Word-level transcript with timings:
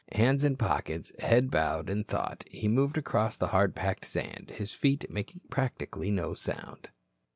Hands 0.13 0.43
in 0.43 0.53
his 0.53 0.57
pockets, 0.57 1.11
head 1.19 1.51
bowed 1.51 1.87
in 1.87 2.03
thought, 2.03 2.43
he 2.49 2.67
moved 2.67 2.97
across 2.97 3.37
the 3.37 3.49
hard 3.49 3.75
packed 3.75 4.03
sand, 4.05 4.49
his 4.55 4.73
feet 4.73 5.07
making 5.11 5.41
practically 5.51 6.09
no 6.09 6.33
sound. 6.33 6.89